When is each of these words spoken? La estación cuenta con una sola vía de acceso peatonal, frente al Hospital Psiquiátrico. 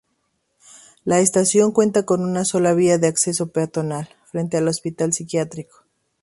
La 1.05 1.19
estación 1.19 1.71
cuenta 1.73 2.05
con 2.07 2.23
una 2.23 2.43
sola 2.43 2.73
vía 2.73 2.97
de 2.97 3.05
acceso 3.05 3.51
peatonal, 3.51 4.09
frente 4.31 4.57
al 4.57 4.67
Hospital 4.67 5.13
Psiquiátrico. 5.13 5.85